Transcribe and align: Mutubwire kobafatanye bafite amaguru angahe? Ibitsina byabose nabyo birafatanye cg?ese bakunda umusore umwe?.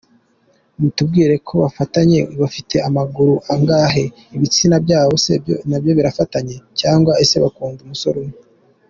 Mutubwire 0.81 1.33
kobafatanye 1.47 2.19
bafite 2.41 2.75
amaguru 2.87 3.33
angahe? 3.53 4.03
Ibitsina 4.35 4.75
byabose 4.85 5.31
nabyo 5.69 5.91
birafatanye 5.97 6.55
cg?ese 6.79 7.35
bakunda 7.43 7.79
umusore 7.83 8.17
umwe?. 8.23 8.37